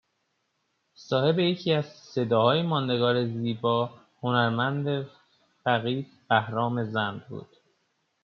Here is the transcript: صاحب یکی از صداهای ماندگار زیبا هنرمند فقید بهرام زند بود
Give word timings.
صاحب 0.95 1.39
یکی 1.39 1.73
از 1.73 1.85
صداهای 1.85 2.61
ماندگار 2.61 3.25
زیبا 3.27 3.89
هنرمند 4.21 5.07
فقید 5.63 6.07
بهرام 6.29 6.83
زند 6.83 7.27
بود 7.29 7.57